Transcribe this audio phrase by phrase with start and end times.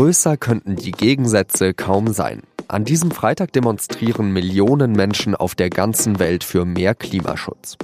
[0.00, 2.40] Größer könnten die Gegensätze kaum sein.
[2.68, 7.76] An diesem Freitag demonstrieren Millionen Menschen auf der ganzen Welt für mehr Klimaschutz.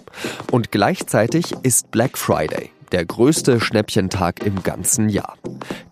[0.50, 5.36] Und gleichzeitig ist Black Friday, der größte Schnäppchentag im ganzen Jahr.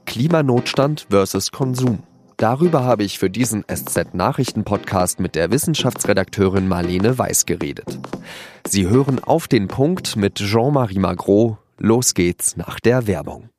[0.06, 2.04] Klimanotstand versus Konsum.
[2.38, 7.98] Darüber habe ich für diesen SZ-Nachrichten-Podcast mit der Wissenschaftsredakteurin Marlene Weiß geredet.
[8.66, 11.58] Sie hören auf den Punkt mit Jean-Marie Magro.
[11.76, 13.50] Los geht's nach der Werbung.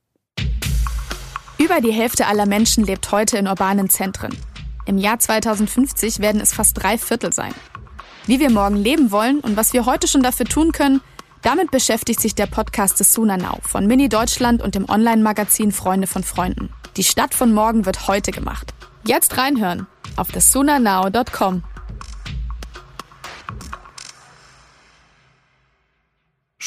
[1.65, 4.37] Über die Hälfte aller Menschen lebt heute in urbanen Zentren.
[4.86, 7.55] Im Jahr 2050 werden es fast drei Viertel sein.
[8.28, 11.01] Wie wir morgen leben wollen und was wir heute schon dafür tun können,
[11.41, 16.21] damit beschäftigt sich der Podcast des Sunanau von Mini Deutschland und dem Online-Magazin Freunde von
[16.21, 16.69] Freunden.
[16.97, 18.75] Die Stadt von morgen wird heute gemacht.
[19.04, 21.63] Jetzt reinhören auf thesunanow.com.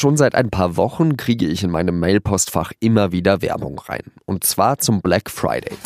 [0.01, 4.13] Schon seit ein paar Wochen kriege ich in meinem Mailpostfach immer wieder Werbung rein.
[4.27, 5.77] Und zwar zum Black Friday.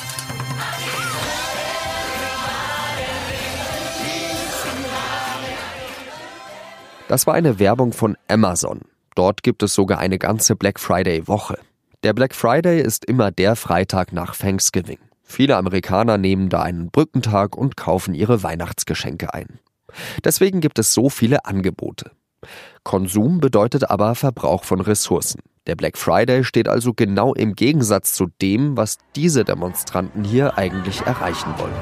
[7.09, 8.83] Das war eine Werbung von Amazon.
[9.15, 11.57] Dort gibt es sogar eine ganze Black Friday Woche.
[12.03, 14.99] Der Black Friday ist immer der Freitag nach Thanksgiving.
[15.23, 19.59] Viele Amerikaner nehmen da einen Brückentag und kaufen ihre Weihnachtsgeschenke ein.
[20.23, 22.11] Deswegen gibt es so viele Angebote.
[22.83, 25.41] Konsum bedeutet aber Verbrauch von Ressourcen.
[25.67, 31.03] Der Black Friday steht also genau im Gegensatz zu dem, was diese Demonstranten hier eigentlich
[31.03, 31.73] erreichen wollen.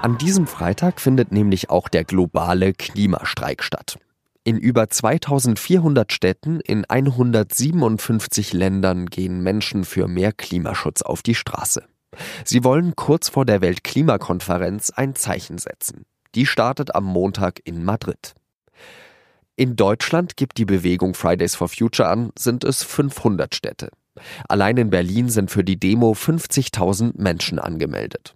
[0.00, 3.98] An diesem Freitag findet nämlich auch der globale Klimastreik statt.
[4.44, 11.84] In über 2400 Städten in 157 Ländern gehen Menschen für mehr Klimaschutz auf die Straße.
[12.44, 16.04] Sie wollen kurz vor der Weltklimakonferenz ein Zeichen setzen.
[16.34, 18.34] Die startet am Montag in Madrid.
[19.56, 23.90] In Deutschland gibt die Bewegung Fridays for Future an, sind es 500 Städte.
[24.48, 28.34] Allein in Berlin sind für die Demo 50.000 Menschen angemeldet.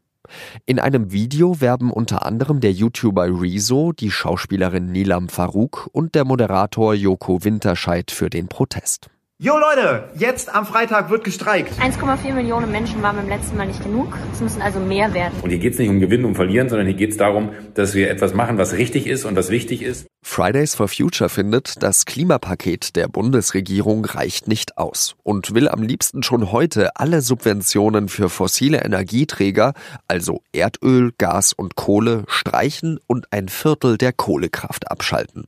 [0.67, 6.25] In einem Video werben unter anderem der YouTuber Rezo, die Schauspielerin Nilam Farouk und der
[6.25, 9.09] Moderator Joko Winterscheid für den Protest.
[9.41, 11.81] Jo Leute, jetzt am Freitag wird gestreikt.
[11.81, 14.19] 1,4 Millionen Menschen waren beim letzten Mal nicht genug.
[14.33, 15.33] Es müssen also mehr werden.
[15.43, 17.95] Und hier geht es nicht um Gewinnen und Verlieren, sondern hier geht es darum, dass
[17.95, 20.09] wir etwas machen, was richtig ist und was wichtig ist.
[20.25, 26.25] Fridays for Future findet, das Klimapaket der Bundesregierung reicht nicht aus und will am liebsten
[26.25, 29.73] schon heute alle Subventionen für fossile Energieträger,
[30.09, 35.47] also Erdöl, Gas und Kohle, streichen und ein Viertel der Kohlekraft abschalten.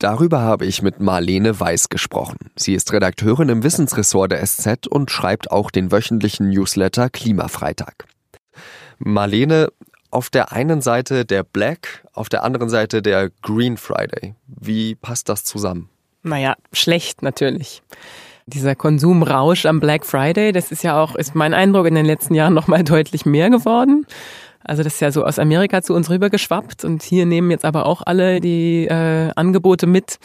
[0.00, 2.38] Darüber habe ich mit Marlene Weiß gesprochen.
[2.56, 8.06] Sie ist Redakteurin im Wissensressort der SZ und schreibt auch den wöchentlichen Newsletter Klimafreitag.
[8.98, 9.68] Marlene,
[10.10, 14.34] auf der einen Seite der Black, auf der anderen Seite der Green Friday.
[14.46, 15.90] Wie passt das zusammen?
[16.22, 17.82] Naja, schlecht natürlich.
[18.46, 22.32] Dieser Konsumrausch am Black Friday, das ist ja auch, ist mein Eindruck, in den letzten
[22.32, 24.06] Jahren nochmal deutlich mehr geworden.
[24.62, 27.86] Also das ist ja so aus Amerika zu uns rübergeschwappt und hier nehmen jetzt aber
[27.86, 30.18] auch alle die äh, Angebote mit.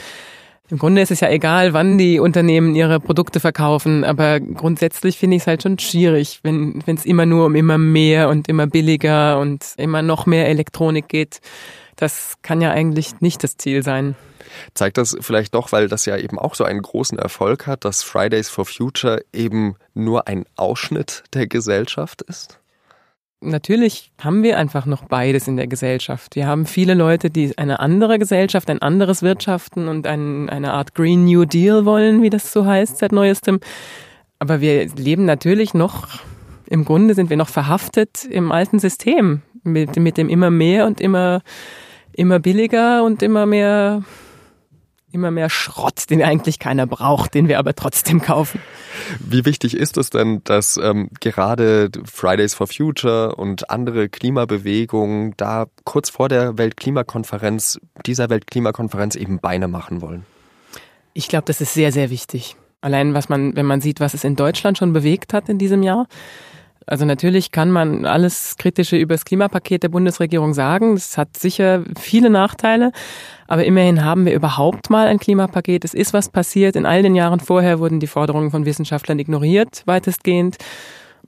[0.70, 5.38] Im Grunde ist es ja egal, wann die Unternehmen ihre Produkte verkaufen, aber grundsätzlich finde
[5.38, 9.40] ich es halt schon schwierig, wenn es immer nur um immer mehr und immer billiger
[9.40, 11.40] und immer noch mehr Elektronik geht.
[11.98, 14.16] Das kann ja eigentlich nicht das Ziel sein.
[14.74, 18.02] Zeigt das vielleicht doch, weil das ja eben auch so einen großen Erfolg hat, dass
[18.02, 22.60] Fridays for Future eben nur ein Ausschnitt der Gesellschaft ist?
[23.46, 26.36] Natürlich haben wir einfach noch beides in der Gesellschaft.
[26.36, 30.96] Wir haben viele Leute, die eine andere Gesellschaft, ein anderes Wirtschaften und ein, eine Art
[30.96, 33.60] Green New Deal wollen, wie das so heißt seit neuestem.
[34.40, 36.20] Aber wir leben natürlich noch,
[36.68, 41.00] im Grunde sind wir noch verhaftet im alten System mit, mit dem immer mehr und
[41.00, 41.42] immer,
[42.14, 44.04] immer billiger und immer mehr
[45.12, 48.60] immer mehr Schrott, den eigentlich keiner braucht, den wir aber trotzdem kaufen.
[49.20, 55.68] Wie wichtig ist es denn, dass ähm, gerade Fridays for Future und andere Klimabewegungen da
[55.84, 60.26] kurz vor der Weltklimakonferenz, dieser Weltklimakonferenz eben Beine machen wollen?
[61.14, 62.56] Ich glaube, das ist sehr, sehr wichtig.
[62.82, 65.82] Allein was man, wenn man sieht, was es in Deutschland schon bewegt hat in diesem
[65.82, 66.08] Jahr,
[66.88, 70.94] also natürlich kann man alles Kritische über das Klimapaket der Bundesregierung sagen.
[70.94, 72.92] Es hat sicher viele Nachteile,
[73.48, 75.86] aber immerhin haben wir überhaupt mal ein Klimapaket.
[75.86, 76.76] Es ist was passiert.
[76.76, 80.58] In all den Jahren vorher wurden die Forderungen von Wissenschaftlern ignoriert, weitestgehend.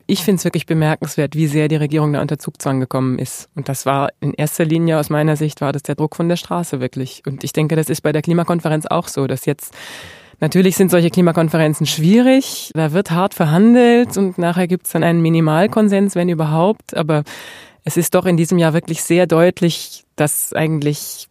[0.07, 3.49] Ich finde es wirklich bemerkenswert, wie sehr die Regierung da unter Zugzwang gekommen ist.
[3.55, 6.37] Und das war in erster Linie aus meiner Sicht war das der Druck von der
[6.37, 7.23] Straße wirklich.
[7.27, 9.73] Und ich denke, das ist bei der Klimakonferenz auch so, dass jetzt
[10.39, 15.19] Natürlich sind solche Klimakonferenzen schwierig, da wird hart verhandelt und nachher gibt es dann einen
[15.21, 16.95] Minimalkonsens, wenn überhaupt.
[16.95, 17.23] Aber
[17.83, 21.27] es ist doch in diesem Jahr wirklich sehr deutlich, dass eigentlich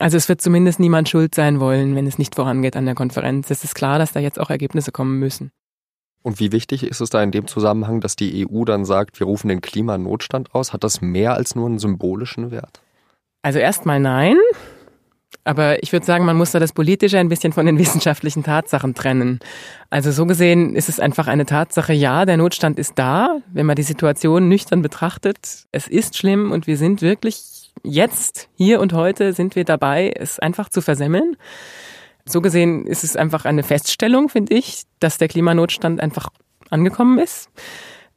[0.00, 3.50] Also es wird zumindest niemand schuld sein wollen, wenn es nicht vorangeht an der Konferenz.
[3.50, 5.52] Es ist klar, dass da jetzt auch Ergebnisse kommen müssen.
[6.22, 9.26] Und wie wichtig ist es da in dem Zusammenhang, dass die EU dann sagt, wir
[9.26, 10.72] rufen den Klimanotstand aus?
[10.72, 12.80] Hat das mehr als nur einen symbolischen Wert?
[13.42, 14.36] Also erstmal nein.
[15.44, 18.94] Aber ich würde sagen, man muss da das Politische ein bisschen von den wissenschaftlichen Tatsachen
[18.94, 19.38] trennen.
[19.90, 23.76] Also so gesehen ist es einfach eine Tatsache, ja, der Notstand ist da, wenn man
[23.76, 25.66] die Situation nüchtern betrachtet.
[25.72, 30.38] Es ist schlimm und wir sind wirklich jetzt, hier und heute sind wir dabei, es
[30.38, 31.36] einfach zu versemmeln.
[32.24, 36.28] So gesehen ist es einfach eine Feststellung, finde ich, dass der Klimanotstand einfach
[36.70, 37.50] angekommen ist.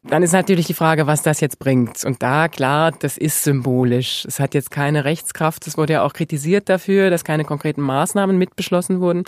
[0.06, 2.04] Dann ist natürlich die Frage, was das jetzt bringt.
[2.04, 4.26] Und da, klar, das ist symbolisch.
[4.26, 5.66] Es hat jetzt keine Rechtskraft.
[5.66, 9.24] Es wurde ja auch kritisiert dafür, dass keine konkreten Maßnahmen mitbeschlossen wurden.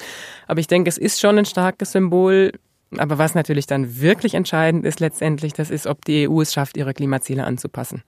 [0.47, 2.51] Aber ich denke, es ist schon ein starkes Symbol.
[2.99, 6.77] Aber was natürlich dann wirklich entscheidend ist letztendlich, das ist, ob die EU es schafft,
[6.77, 8.03] ihre Klimaziele anzupassen.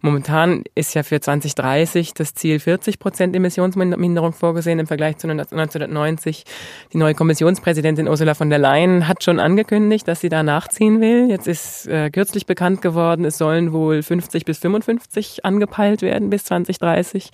[0.00, 6.44] Momentan ist ja für 2030 das Ziel 40 Prozent Emissionsminderung vorgesehen im Vergleich zu 1990.
[6.92, 11.30] Die neue Kommissionspräsidentin Ursula von der Leyen hat schon angekündigt, dass sie da nachziehen will.
[11.30, 16.44] Jetzt ist äh, kürzlich bekannt geworden, es sollen wohl 50 bis 55 angepeilt werden bis
[16.44, 17.30] 2030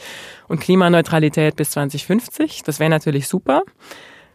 [0.47, 2.63] und Klimaneutralität bis 2050.
[2.63, 3.63] Das wäre natürlich super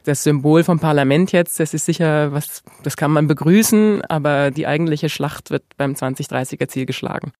[0.06, 4.68] das Symbol vom Parlament jetzt, das ist sicher was, das kann man begrüßen, aber die
[4.68, 7.31] eigentliche Schlacht wird beim 2030er Ziel geschlagen.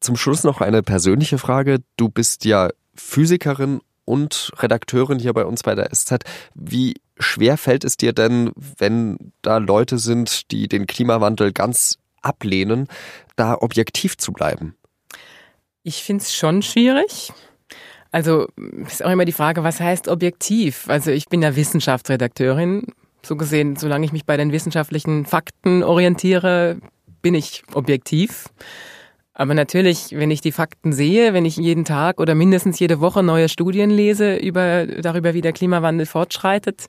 [0.00, 1.80] Zum Schluss noch eine persönliche Frage.
[1.96, 6.24] Du bist ja Physikerin und Redakteurin hier bei uns bei der SZ.
[6.54, 12.88] Wie schwer fällt es dir denn, wenn da Leute sind, die den Klimawandel ganz ablehnen,
[13.36, 14.74] da objektiv zu bleiben?
[15.82, 17.32] Ich finde es schon schwierig.
[18.10, 18.48] Also
[18.86, 20.88] ist auch immer die Frage, was heißt objektiv?
[20.88, 22.86] Also ich bin ja Wissenschaftsredakteurin.
[23.22, 26.78] So gesehen, solange ich mich bei den wissenschaftlichen Fakten orientiere,
[27.22, 28.46] bin ich objektiv.
[29.34, 33.22] Aber natürlich, wenn ich die Fakten sehe, wenn ich jeden Tag oder mindestens jede Woche
[33.22, 36.86] neue Studien lese über, darüber, wie der Klimawandel fortschreitet,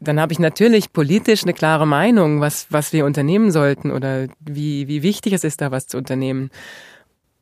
[0.00, 4.88] dann habe ich natürlich politisch eine klare Meinung, was, was wir unternehmen sollten oder wie,
[4.88, 6.50] wie wichtig es ist, da was zu unternehmen.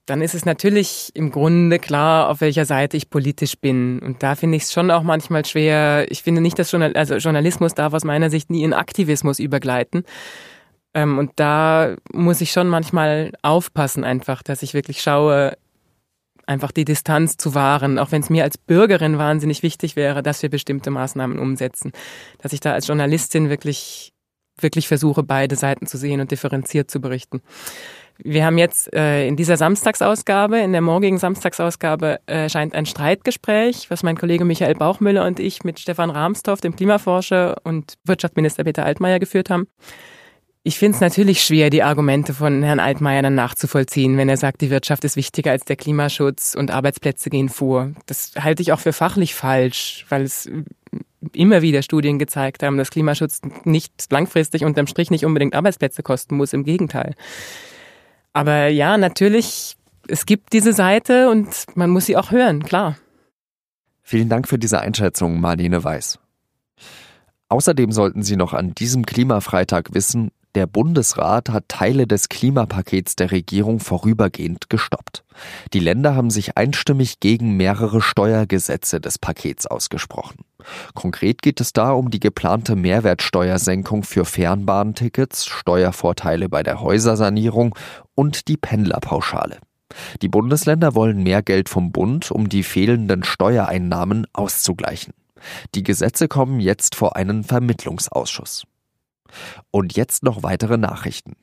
[0.08, 3.98] Dann ist es natürlich im Grunde klar, auf welcher Seite ich politisch bin.
[3.98, 6.06] Und da finde ich es schon auch manchmal schwer.
[6.10, 10.04] Ich finde nicht, dass Journal also Journalismus darf aus meiner Sicht nie in Aktivismus übergleiten.
[10.94, 15.58] Ähm, und da muss ich schon manchmal aufpassen einfach, dass ich wirklich schaue,
[16.46, 20.40] einfach die Distanz zu wahren, auch wenn es mir als Bürgerin wahnsinnig wichtig wäre, dass
[20.40, 21.92] wir bestimmte Maßnahmen umsetzen.
[22.38, 24.14] Dass ich da als Journalistin wirklich,
[24.62, 27.40] wirklich versuche, beide Seiten zu sehen und differenziert zu berichten.
[28.20, 33.90] Wir haben jetzt äh, in dieser Samstagsausgabe, in der morgigen Samstagsausgabe, äh, scheint ein Streitgespräch,
[33.90, 38.84] was mein Kollege Michael Bauchmüller und ich mit Stefan Rahmstorff, dem Klimaforscher, und Wirtschaftsminister Peter
[38.84, 39.68] Altmaier geführt haben.
[40.64, 44.60] Ich finde es natürlich schwer, die Argumente von Herrn Altmaier dann nachzuvollziehen, wenn er sagt,
[44.60, 47.92] die Wirtschaft ist wichtiger als der Klimaschutz und Arbeitsplätze gehen vor.
[48.06, 50.50] Das halte ich auch für fachlich falsch, weil es
[51.32, 56.36] immer wieder Studien gezeigt haben, dass Klimaschutz nicht langfristig unterm Strich nicht unbedingt Arbeitsplätze kosten
[56.36, 57.14] muss, im Gegenteil.
[58.32, 59.76] Aber ja, natürlich,
[60.06, 62.96] es gibt diese Seite und man muss sie auch hören, klar.
[64.02, 66.18] Vielen Dank für diese Einschätzung, Marlene Weiß.
[67.50, 73.30] Außerdem sollten Sie noch an diesem Klimafreitag wissen, der Bundesrat hat Teile des Klimapakets der
[73.30, 75.24] Regierung vorübergehend gestoppt.
[75.72, 80.44] Die Länder haben sich einstimmig gegen mehrere Steuergesetze des Pakets ausgesprochen.
[80.94, 87.74] Konkret geht es da um die geplante Mehrwertsteuersenkung für Fernbahntickets, Steuervorteile bei der Häusersanierung
[88.14, 89.58] und die Pendlerpauschale.
[90.22, 95.14] Die Bundesländer wollen mehr Geld vom Bund, um die fehlenden Steuereinnahmen auszugleichen.
[95.74, 98.64] Die Gesetze kommen jetzt vor einen Vermittlungsausschuss.
[99.70, 101.34] Und jetzt noch weitere Nachrichten.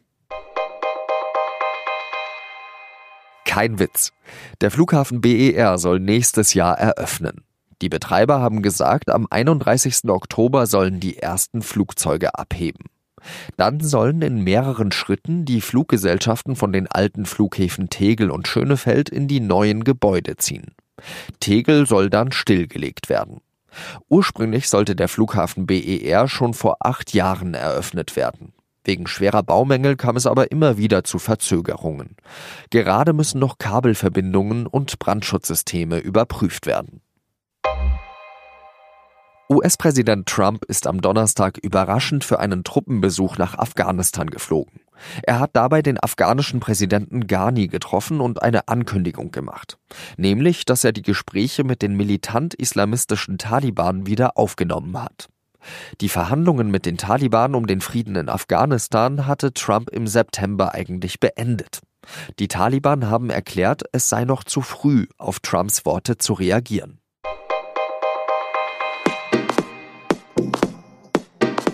[3.45, 4.11] Kein Witz.
[4.61, 7.45] Der Flughafen BER soll nächstes Jahr eröffnen.
[7.81, 10.09] Die Betreiber haben gesagt, am 31.
[10.09, 12.85] Oktober sollen die ersten Flugzeuge abheben.
[13.57, 19.27] Dann sollen in mehreren Schritten die Fluggesellschaften von den alten Flughäfen Tegel und Schönefeld in
[19.27, 20.75] die neuen Gebäude ziehen.
[21.39, 23.41] Tegel soll dann stillgelegt werden.
[24.09, 28.53] Ursprünglich sollte der Flughafen BER schon vor acht Jahren eröffnet werden.
[28.83, 32.15] Wegen schwerer Baumängel kam es aber immer wieder zu Verzögerungen.
[32.69, 37.01] Gerade müssen noch Kabelverbindungen und Brandschutzsysteme überprüft werden.
[39.47, 44.81] US-Präsident Trump ist am Donnerstag überraschend für einen Truppenbesuch nach Afghanistan geflogen.
[45.21, 49.77] Er hat dabei den afghanischen Präsidenten Ghani getroffen und eine Ankündigung gemacht,
[50.17, 55.27] nämlich, dass er die Gespräche mit den militant-islamistischen Taliban wieder aufgenommen hat.
[56.01, 61.19] Die Verhandlungen mit den Taliban um den Frieden in Afghanistan hatte Trump im September eigentlich
[61.19, 61.81] beendet.
[62.39, 66.99] Die Taliban haben erklärt, es sei noch zu früh, auf Trumps Worte zu reagieren.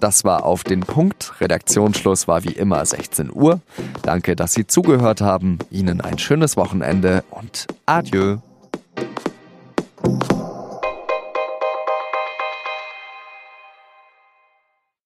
[0.00, 1.40] Das war auf den Punkt.
[1.40, 3.60] Redaktionsschluss war wie immer 16 Uhr.
[4.02, 5.58] Danke, dass Sie zugehört haben.
[5.70, 8.38] Ihnen ein schönes Wochenende und adieu.